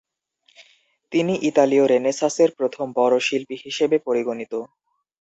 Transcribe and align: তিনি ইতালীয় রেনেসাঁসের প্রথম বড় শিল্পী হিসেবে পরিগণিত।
তিনি 1.11 1.33
ইতালীয় 1.49 1.85
রেনেসাঁসের 1.87 2.49
প্রথম 2.57 2.85
বড় 2.95 3.15
শিল্পী 3.19 3.55
হিসেবে 3.65 3.97
পরিগণিত। 3.99 4.53